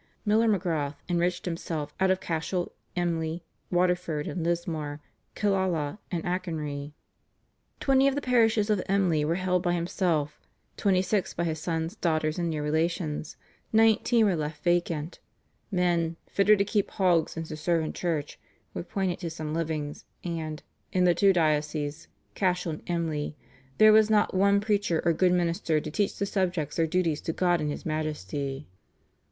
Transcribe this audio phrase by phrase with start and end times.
[0.25, 4.99] Miler Magrath enriched himself out of Cashel, Emly, Waterford and Lismore,
[5.35, 6.93] Killala, and Achonry.
[7.79, 10.41] Twenty of the parishes of Emly were held by himself;
[10.75, 13.37] twenty six by his sons, daughters, and near relations;
[13.71, 15.19] nineteen were left vacant;
[15.69, 18.39] men "fitter to keep hogs than to serve in church"
[18.73, 23.35] were appointed to some livings, and "in the two dioceses (Cashel and Emly)
[23.77, 27.33] there was not one preacher or good minister to teach the subjects their duties to
[27.33, 28.67] God and His Majesty."